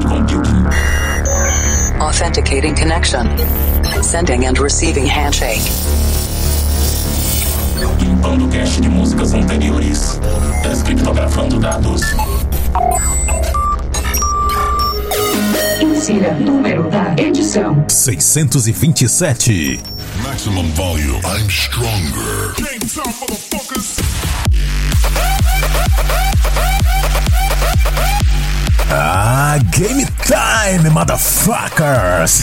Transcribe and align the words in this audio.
cloud 0.00 0.28
computing. 0.28 0.66
Authenticating 2.00 2.74
connection. 2.74 3.26
Sending 4.02 4.46
and 4.46 4.58
receiving 4.58 5.06
handshake. 5.06 5.62
Limpando 8.00 8.48
cache 8.48 8.80
de 8.80 8.88
músicas 8.88 9.34
anteriores. 9.34 10.20
Descriptografando 10.62 11.58
dados. 11.58 12.02
Insira 15.80 16.34
número 16.34 16.88
da 16.90 17.14
edição. 17.16 17.84
627. 17.88 19.80
Maximum 20.22 20.68
volume. 20.74 21.20
I'm 21.24 21.48
stronger. 21.48 22.54
Ah, 28.90 29.58
game 29.76 30.06
time, 30.24 30.90
motherfuckers! 30.90 32.42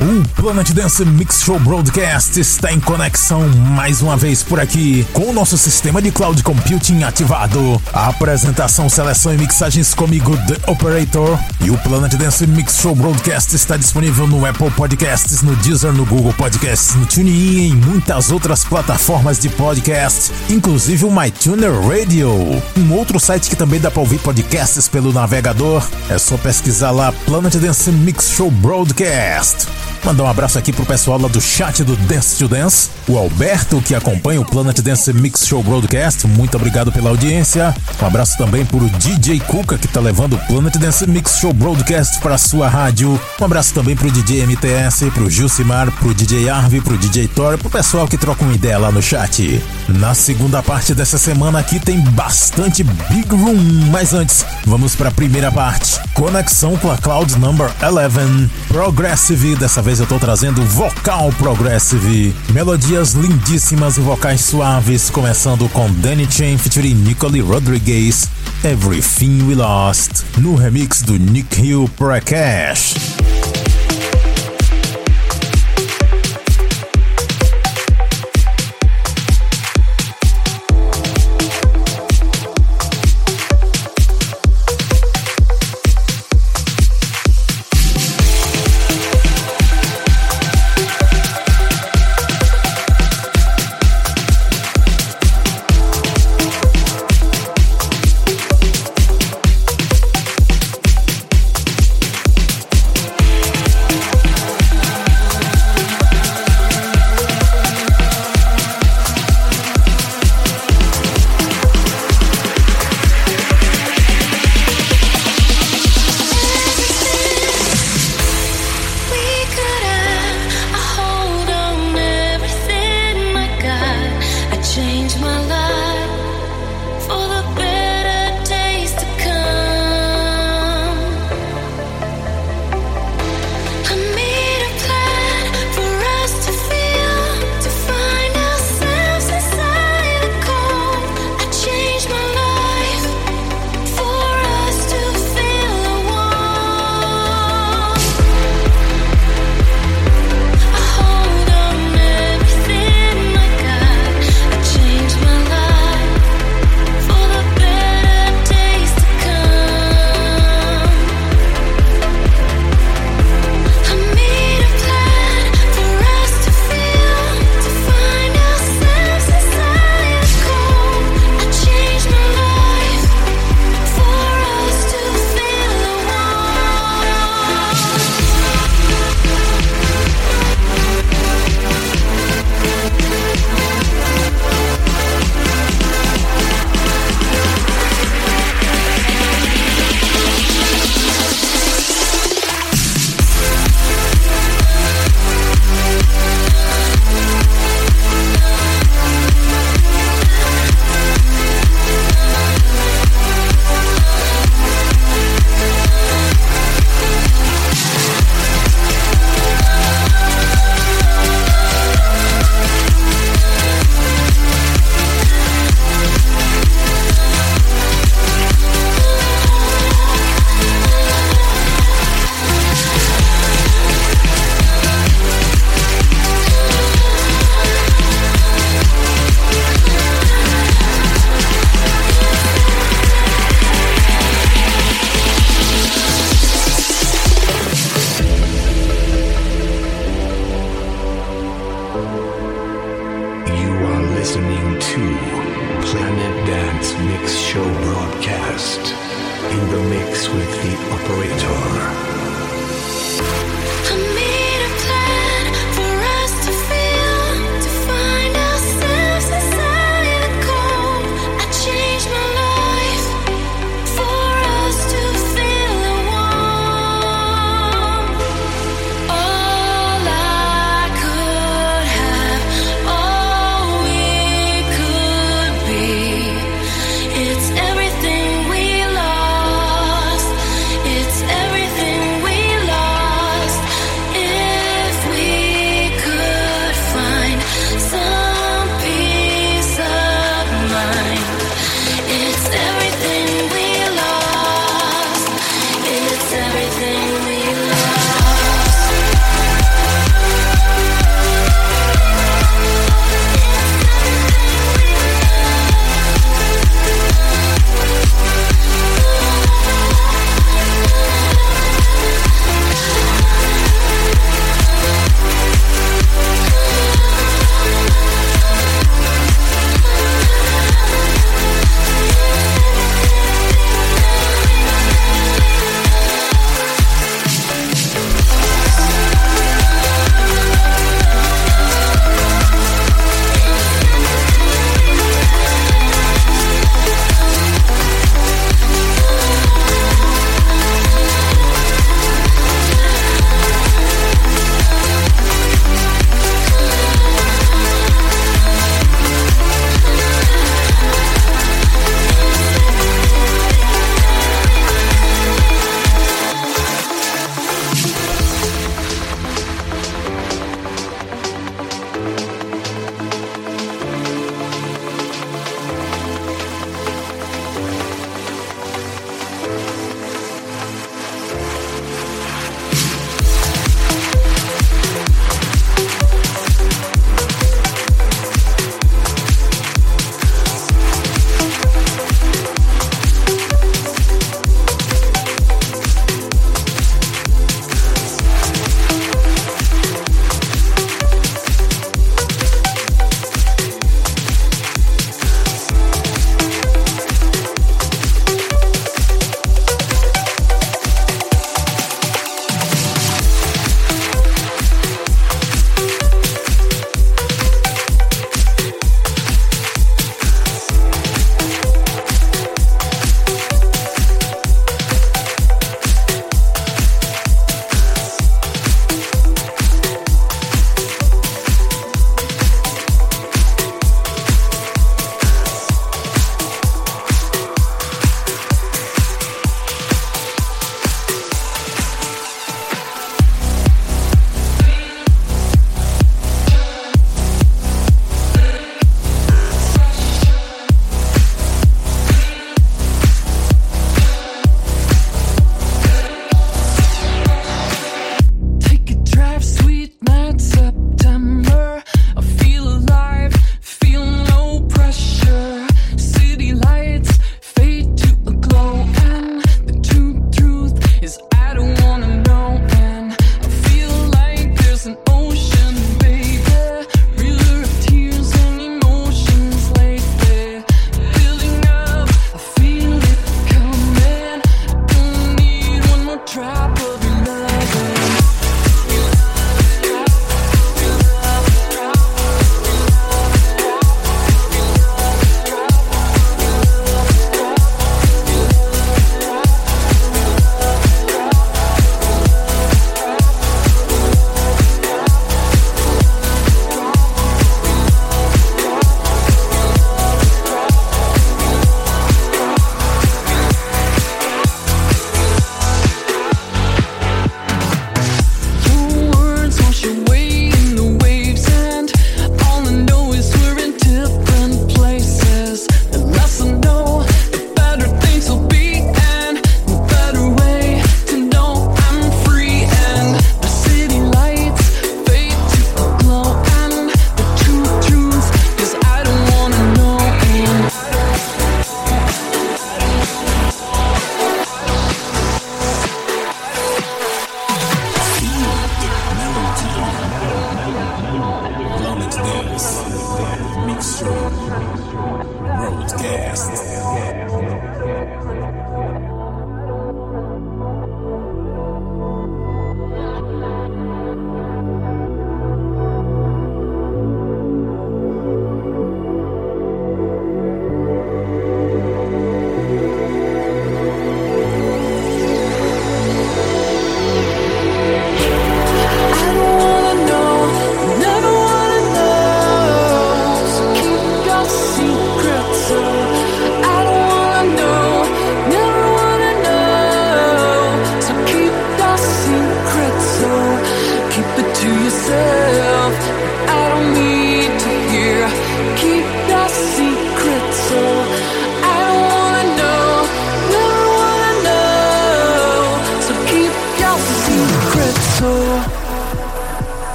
o 0.00 0.28
Planet 0.34 0.70
Dance 0.72 1.04
Mix 1.04 1.42
Show 1.42 1.58
Broadcast 1.60 2.40
está 2.40 2.72
em 2.72 2.80
conexão 2.80 3.48
mais 3.48 4.02
uma 4.02 4.16
vez 4.16 4.42
por 4.42 4.58
aqui 4.58 5.06
com 5.12 5.30
o 5.30 5.32
nosso 5.32 5.56
sistema 5.56 6.02
de 6.02 6.10
cloud 6.10 6.42
computing 6.42 7.04
ativado. 7.04 7.80
A 7.92 8.08
apresentação, 8.08 8.88
seleção 8.88 9.32
e 9.34 9.38
mixagens 9.38 9.94
comigo, 9.94 10.36
The 10.48 10.70
Operator. 10.70 11.38
E 11.60 11.70
o 11.70 11.78
Planet 11.78 12.14
Dance 12.14 12.46
Mix 12.46 12.78
Show 12.80 12.94
Broadcast 12.94 13.54
está 13.54 13.76
disponível 13.76 14.26
no 14.26 14.44
Apple 14.44 14.70
Podcasts, 14.70 15.42
no 15.42 15.54
Deezer, 15.56 15.92
no 15.92 16.04
Google 16.04 16.32
Podcasts, 16.32 16.94
no 16.96 17.06
TuneIn 17.06 17.30
e 17.30 17.68
em 17.68 17.74
muitas 17.76 18.30
outras 18.30 18.64
plataformas 18.64 19.38
de 19.38 19.48
podcast, 19.48 20.32
inclusive 20.48 21.04
o 21.04 21.10
MyTuner 21.10 21.72
Radio, 21.86 22.30
um 22.76 22.92
outro 22.94 23.20
site 23.20 23.48
que 23.48 23.56
também 23.56 23.78
dá 23.80 23.90
para 23.90 24.00
ouvir 24.00 24.18
podcasts 24.18 24.88
pelo 24.88 25.09
navegador. 25.12 25.86
É 26.08 26.18
só 26.18 26.36
pesquisar 26.36 26.90
lá 26.90 27.12
Planet 27.24 27.54
Dance 27.56 27.90
Mix 27.90 28.30
Show 28.30 28.50
Broadcast. 28.50 29.66
Mandar 30.04 30.24
um 30.24 30.28
abraço 30.28 30.58
aqui 30.58 30.72
pro 30.72 30.86
pessoal 30.86 31.20
lá 31.20 31.28
do 31.28 31.40
chat 31.40 31.84
do 31.84 31.94
Dance 31.94 32.38
to 32.38 32.48
Dance, 32.48 32.88
o 33.06 33.18
Alberto 33.18 33.82
que 33.82 33.94
acompanha 33.94 34.40
o 34.40 34.44
Planet 34.44 34.80
Dance 34.80 35.12
Mix 35.12 35.46
Show 35.46 35.62
Broadcast. 35.62 36.26
Muito 36.26 36.56
obrigado 36.56 36.90
pela 36.90 37.10
audiência. 37.10 37.74
Um 38.00 38.06
abraço 38.06 38.38
também 38.38 38.64
pro 38.64 38.88
DJ 38.88 39.40
Kuka 39.40 39.76
que 39.76 39.86
tá 39.86 40.00
levando 40.00 40.34
o 40.34 40.38
Planet 40.46 40.74
Dance 40.76 41.06
Mix 41.06 41.38
Show 41.38 41.52
Broadcast 41.52 42.18
para 42.20 42.38
sua 42.38 42.66
rádio. 42.66 43.20
Um 43.38 43.44
abraço 43.44 43.74
também 43.74 43.94
pro 43.94 44.10
DJ 44.10 44.46
MTS, 44.46 45.10
pro 45.10 45.28
Gilcimar, 45.28 45.92
pro 45.92 46.14
DJ 46.14 46.48
Arvi, 46.48 46.80
pro 46.80 46.96
DJ 46.96 47.28
Thor, 47.28 47.58
pro 47.58 47.68
pessoal 47.68 48.08
que 48.08 48.16
troca 48.16 48.42
uma 48.42 48.54
ideia 48.54 48.78
lá 48.78 48.90
no 48.90 49.02
chat. 49.02 49.62
Na 49.86 50.14
segunda 50.14 50.62
parte 50.62 50.94
dessa 50.94 51.18
semana 51.18 51.58
aqui 51.58 51.78
tem 51.78 52.00
bastante 52.00 52.82
Big 52.82 53.28
Room, 53.28 53.90
mas 53.90 54.14
antes, 54.14 54.46
vamos 54.64 54.94
para 55.00 55.08
a 55.08 55.12
primeira 55.12 55.50
parte. 55.50 55.98
Conexão 56.12 56.76
com 56.76 56.90
a 56.90 56.98
Cloud 56.98 57.38
Number 57.38 57.70
11, 57.82 58.50
Progressive, 58.68 59.56
dessa 59.56 59.80
vez 59.80 59.98
eu 59.98 60.06
tô 60.06 60.18
trazendo 60.18 60.62
vocal 60.62 61.32
Progressive. 61.38 62.36
Melodias 62.50 63.14
lindíssimas 63.14 63.96
e 63.96 64.00
vocais 64.02 64.42
suaves, 64.42 65.08
começando 65.08 65.66
com 65.70 65.90
Danny 65.90 66.30
Chain 66.30 66.58
featuring 66.58 66.96
Nicole 66.96 67.40
Rodriguez, 67.40 68.28
Everything 68.62 69.42
We 69.48 69.54
Lost, 69.54 70.22
no 70.36 70.54
remix 70.54 71.00
do 71.00 71.18
Nick 71.18 71.62
Hill 71.62 71.88
Prakash. 71.96 72.94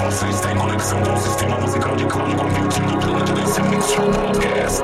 Você 0.00 0.26
está 0.28 0.52
em 0.52 0.56
conexão 0.56 1.02
com 1.02 1.12
o 1.12 1.16
sistema 1.18 1.58
musical 1.58 1.94
de 1.96 2.06
cloud 2.06 2.34
computing 2.34 2.82
do 2.82 2.98
Planet 2.98 3.28
Dance 3.28 3.62
Mix 3.62 3.90
Show 3.92 4.10
Podcast. 4.10 4.81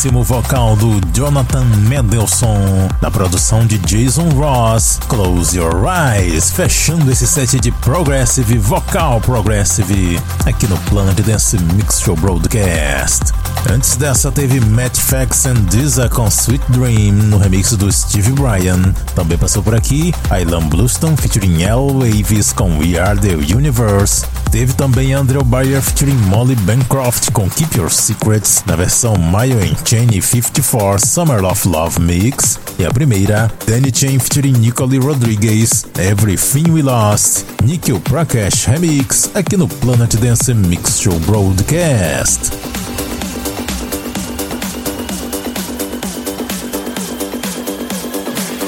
Belíssimo 0.00 0.22
vocal 0.22 0.76
do 0.76 0.98
Jonathan 1.12 1.64
Mendelson, 1.86 2.88
na 3.02 3.10
produção 3.10 3.66
de 3.66 3.76
Jason 3.78 4.30
Ross, 4.30 4.98
Close 5.08 5.54
Your 5.54 5.84
Eyes, 5.84 6.50
fechando 6.50 7.10
esse 7.10 7.26
set 7.26 7.60
de 7.60 7.70
Progressive 7.70 8.56
Vocal 8.56 9.20
Progressive 9.20 10.18
aqui 10.46 10.66
no 10.66 10.78
Planet 10.78 11.20
Dance 11.20 11.58
Mix 11.74 12.00
Show 12.00 12.16
Broadcast. 12.16 13.32
Antes 13.70 13.96
dessa 13.96 14.32
teve 14.32 14.58
Matt 14.58 14.96
Fax 14.96 15.44
and 15.44 15.66
Dizza 15.68 16.08
com 16.08 16.28
Sweet 16.28 16.64
Dream 16.70 17.12
no 17.12 17.36
remix 17.36 17.72
do 17.72 17.92
Steve 17.92 18.32
Bryan. 18.32 18.94
Também 19.14 19.36
passou 19.36 19.62
por 19.62 19.74
aqui 19.74 20.14
Ilan 20.40 20.66
Bluestone 20.68 21.16
featuring 21.16 21.62
L. 21.62 21.92
Waves 21.92 22.54
com 22.54 22.78
We 22.78 22.98
Are 22.98 23.18
The 23.18 23.34
Universe. 23.54 24.24
Teve 24.50 24.72
também 24.72 25.14
Andrew 25.14 25.44
Bayer 25.44 25.80
featuring 25.80 26.16
Molly 26.26 26.56
Bancroft 26.56 27.30
com 27.30 27.48
Keep 27.48 27.78
Your 27.78 27.88
Secrets 27.88 28.64
na 28.66 28.74
versão 28.74 29.16
Mayo 29.16 29.58
and 29.60 29.76
Cheney 29.84 30.20
54 30.20 30.98
Summer 30.98 31.44
of 31.44 31.68
Love 31.68 32.00
Mix. 32.00 32.58
E 32.76 32.84
a 32.84 32.90
primeira, 32.90 33.50
Danny 33.64 33.92
Chain 33.94 34.18
featuring 34.18 34.58
Nicole 34.58 34.98
Rodriguez, 34.98 35.86
Everything 35.96 36.68
We 36.72 36.82
Lost, 36.82 37.44
Nikhil 37.62 38.00
Prakash 38.00 38.66
Remix, 38.66 39.30
aqui 39.34 39.56
no 39.56 39.68
Planet 39.68 40.16
Dance 40.16 40.52
Mix 40.52 41.00
Show 41.00 41.16
Broadcast. 41.20 42.50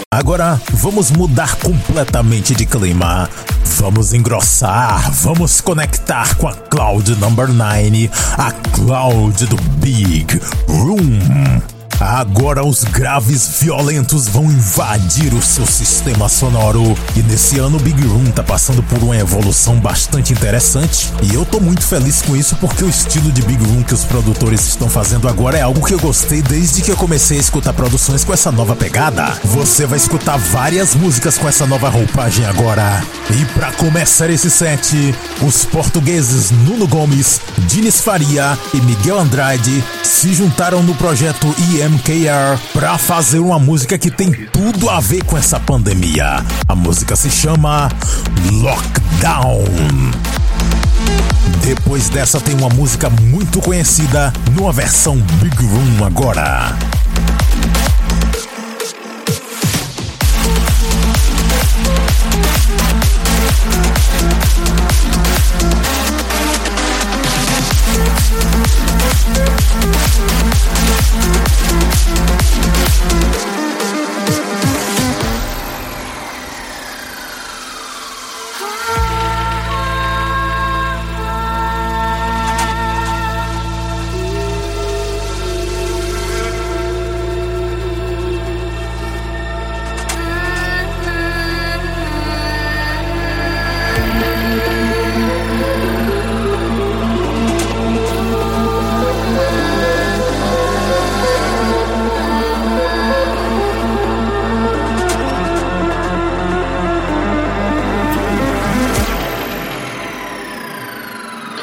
Agora 0.09 0.61
vamos 0.75 1.11
mudar 1.11 1.57
completamente 1.57 2.55
de 2.55 2.67
clima. 2.67 3.29
Vamos 3.81 4.13
engrossar, 4.13 5.11
vamos 5.11 5.61
conectar 5.61 6.37
com 6.37 6.47
a 6.47 6.55
Cloud 6.55 7.17
Number 7.17 7.49
9, 7.49 8.11
a 8.37 8.53
Cloud 8.53 9.47
do 9.47 9.57
Big 9.81 10.41
Room. 10.69 11.72
Agora 12.03 12.67
os 12.67 12.83
graves 12.83 13.61
violentos 13.61 14.27
vão 14.27 14.51
invadir 14.51 15.33
o 15.33 15.41
seu 15.41 15.65
sistema 15.65 16.29
sonoro. 16.29 16.97
E 17.15 17.23
nesse 17.23 17.61
ano 17.61 17.77
o 17.77 17.81
Big 17.81 18.05
Room 18.05 18.25
tá 18.33 18.43
passando 18.43 18.83
por 18.83 19.01
uma 19.05 19.17
evolução 19.17 19.77
bastante 19.79 20.33
interessante. 20.33 21.13
E 21.23 21.33
eu 21.33 21.45
tô 21.45 21.61
muito 21.61 21.85
feliz 21.87 22.21
com 22.21 22.35
isso 22.35 22.57
porque 22.57 22.83
o 22.83 22.89
estilo 22.89 23.31
de 23.31 23.43
Big 23.43 23.65
Room 23.65 23.85
que 23.85 23.95
os 23.95 24.03
produtores 24.03 24.67
estão 24.67 24.91
fazendo 24.91 25.29
agora 25.29 25.57
é 25.57 25.63
algo 25.63 25.87
que 25.87 25.95
eu 25.95 26.01
gostei 26.01 26.43
desde 26.43 26.83
que 26.83 26.91
eu 26.91 26.97
comecei 26.97 27.37
a 27.39 27.41
escutar 27.41 27.73
produções 27.73 28.25
com 28.25 28.33
essa 28.33 28.51
nova 28.51 28.75
pegada. 28.75 29.39
Você 29.45 29.87
vai 29.87 29.97
escutar 29.97 30.37
várias 30.37 30.97
músicas 30.97 31.39
com 31.39 31.49
essa 31.49 31.67
nova 31.67 31.89
roupagem 31.89 32.45
agora. 32.47 33.05
E 33.31 33.45
para 33.55 33.71
começar 33.75 34.29
esse 34.29 34.51
set, 34.51 35.15
os 35.41 35.65
portugueses 35.65 36.51
Nuno 36.51 36.89
Gomes, 36.89 37.41
Dines 37.69 38.01
Faria 38.01 38.59
e 38.75 38.81
Miguel 38.81 39.21
Andrade 39.21 39.85
se 40.03 40.35
juntaram 40.35 40.83
no 40.83 40.97
projeto 40.97 41.55
IMKR 41.93 42.59
para 42.73 42.97
fazer 42.97 43.39
uma 43.39 43.59
música 43.59 43.99
que 43.99 44.11
tem 44.11 44.33
tudo 44.47 44.89
a 44.89 44.99
ver 44.99 45.23
com 45.25 45.37
essa 45.37 45.61
pandemia. 45.61 46.43
A 46.67 46.75
música 46.75 47.15
se 47.15 47.31
chama 47.31 47.91
Lockdown. 48.51 49.63
Depois 51.63 52.09
dessa 52.09 52.41
tem 52.41 52.55
uma 52.55 52.71
música 52.71 53.11
muito 53.11 53.61
conhecida 53.61 54.33
numa 54.53 54.73
versão 54.73 55.17
Big 55.17 55.57
Room 55.57 56.07
agora. 56.07 56.75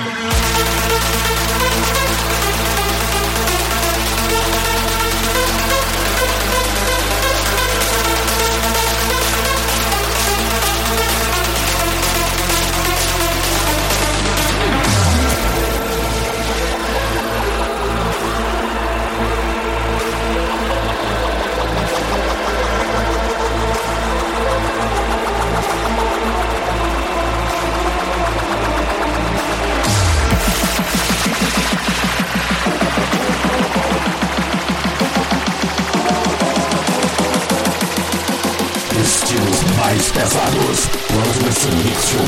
Mais 40.23 40.31
pesados. 40.31 40.87
Progress 41.09 41.67
Mix 41.85 42.09
Show 42.09 42.23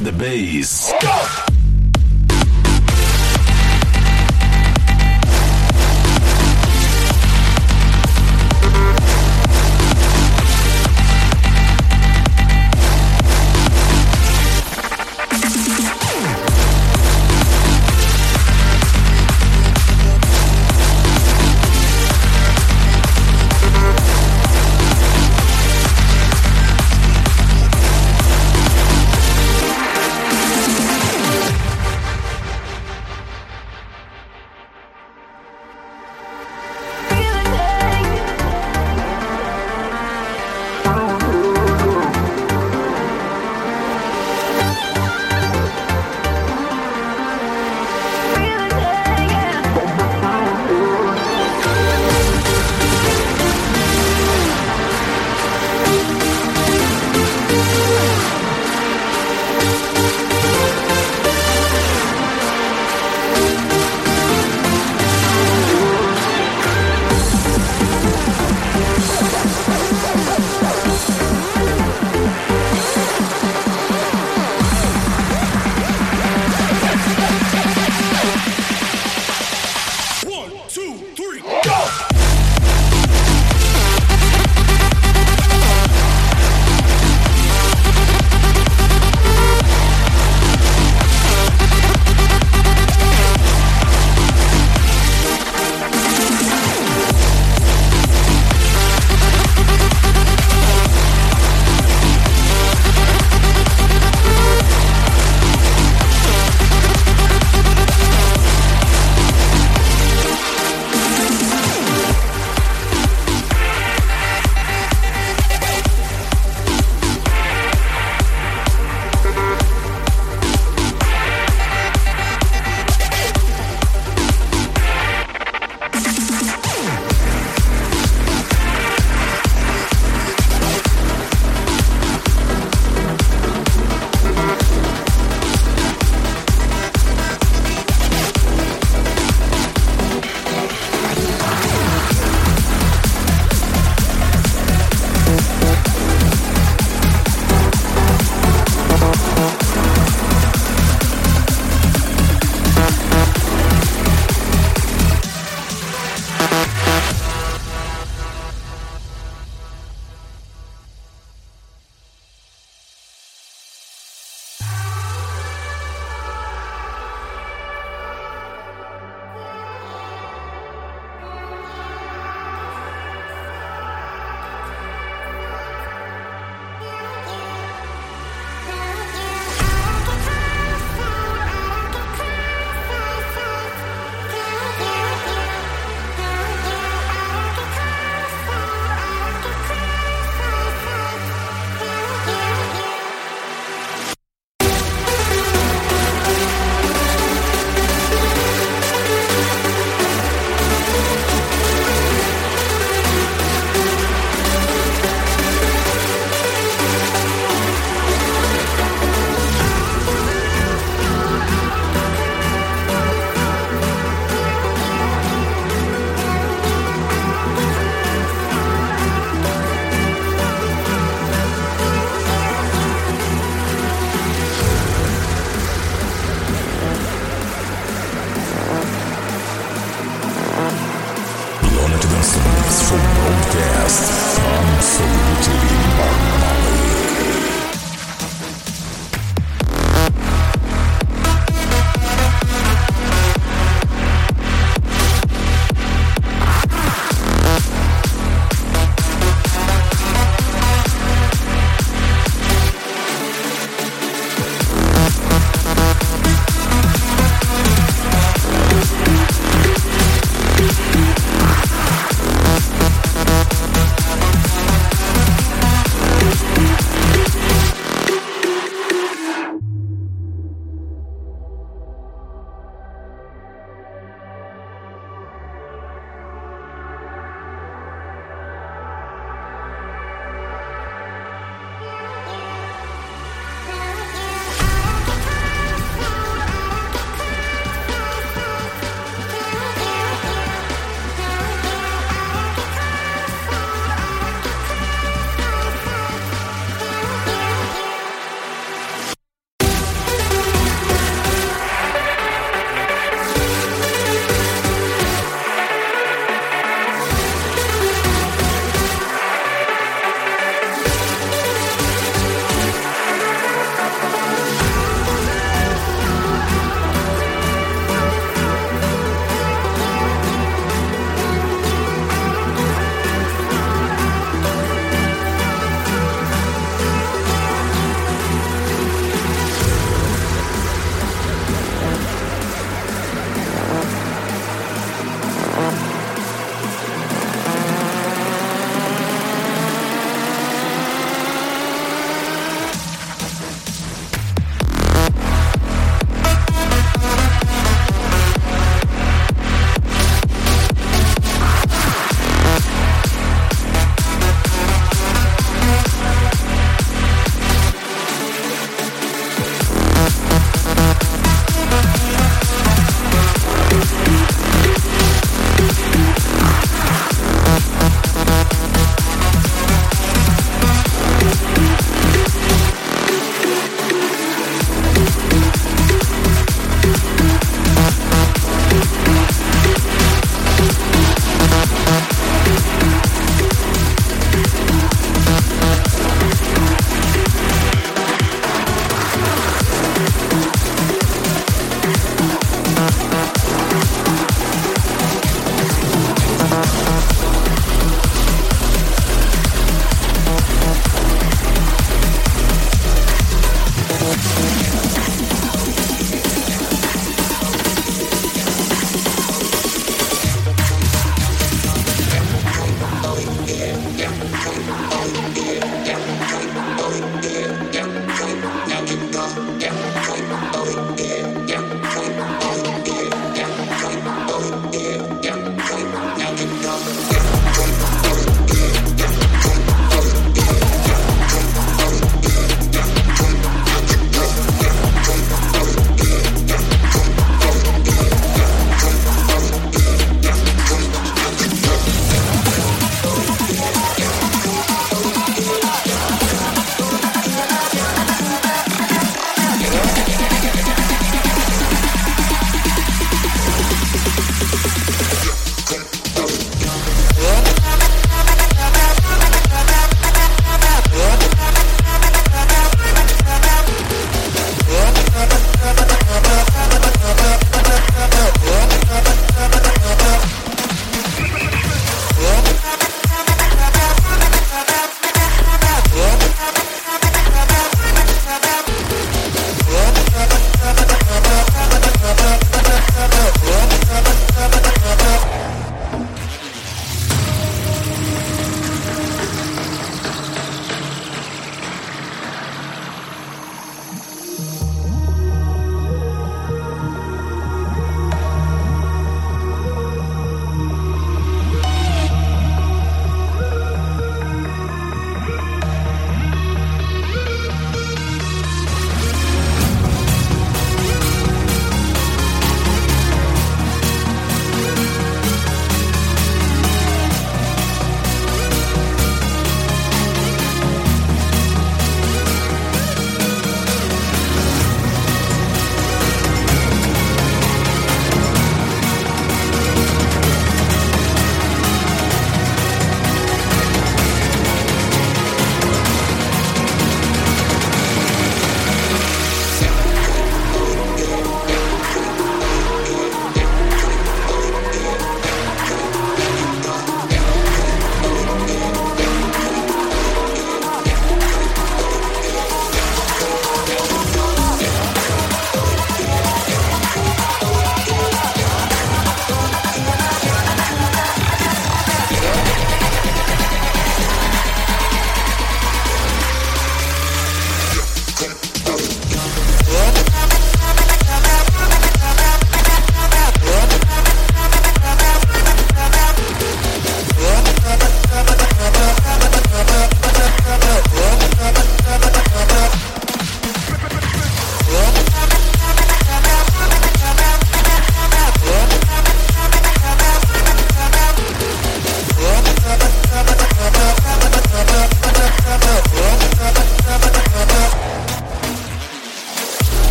the 0.00 0.12
bass. 0.12 1.53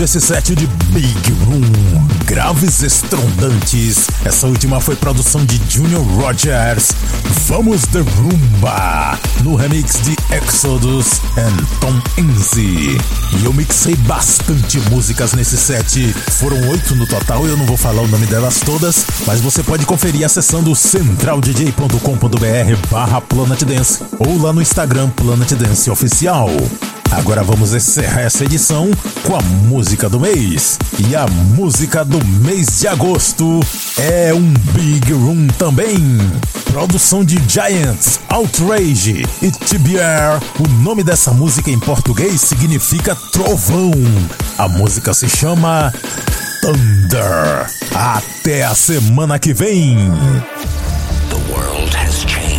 Abrindo 0.00 0.04
esse 0.04 0.20
set 0.20 0.54
de 0.54 0.66
Big 0.92 1.32
Room, 1.44 1.60
graves 2.24 2.82
estrondantes. 2.82 4.08
Essa 4.24 4.46
última 4.46 4.80
foi 4.80 4.96
produção 4.96 5.44
de 5.44 5.60
Junior 5.68 6.02
Rogers. 6.02 6.92
Vamos 7.46 7.82
de 7.86 8.00
rumba 8.00 9.18
no 9.42 9.56
remix 9.56 10.00
de 10.02 10.16
Exodus 10.34 11.20
and 11.36 11.56
Tom 11.80 12.00
Enzi. 12.16 12.98
E 13.40 13.44
eu 13.44 13.52
mixei 13.52 13.96
bastante 13.96 14.78
músicas 14.90 15.32
nesse 15.32 15.56
set. 15.56 16.12
Foram 16.38 16.68
oito 16.68 16.94
no 16.94 17.06
total, 17.06 17.46
eu 17.46 17.56
não 17.56 17.66
vou 17.66 17.76
falar 17.76 18.02
o 18.02 18.08
nome 18.08 18.26
delas 18.26 18.60
todas, 18.60 19.04
mas 19.26 19.40
você 19.40 19.62
pode 19.62 19.84
conferir 19.84 20.24
acessando 20.24 20.74
centraldj.com.br 20.74 22.88
barra 22.90 23.20
Planet 23.20 23.62
Dance 23.64 24.02
ou 24.18 24.40
lá 24.40 24.52
no 24.52 24.62
Instagram 24.62 25.10
Planet 25.10 25.52
Dance 25.54 25.90
Oficial. 25.90 26.48
Agora 27.12 27.42
vamos 27.42 27.74
encerrar 27.74 28.20
essa 28.20 28.44
edição 28.44 28.88
com 29.24 29.34
a 29.34 29.42
música 29.42 30.08
do 30.08 30.20
mês. 30.20 30.78
E 31.08 31.16
a 31.16 31.26
música 31.26 32.04
do 32.04 32.24
mês 32.24 32.80
de 32.80 32.88
agosto 32.88 33.60
é 33.98 34.32
um 34.32 34.52
Big 34.72 35.12
Room 35.12 35.48
também. 35.58 35.96
Produção 36.70 37.24
de 37.24 37.36
Giants, 37.48 38.20
Outrage 38.28 39.26
e 39.42 39.50
TBR. 39.50 40.40
O 40.60 40.68
nome 40.82 41.02
dessa 41.02 41.32
música 41.32 41.68
em 41.70 41.80
português 41.80 42.40
significa 42.40 43.16
trovão. 43.32 43.90
A 44.56 44.68
música 44.68 45.12
se 45.12 45.28
chama 45.28 45.92
Thunder. 46.60 47.66
Até 47.92 48.64
a 48.64 48.74
semana 48.74 49.38
que 49.38 49.52
vem. 49.52 49.96
The 51.28 51.52
world 51.52 51.96
has 51.96 52.20
changed. 52.20 52.49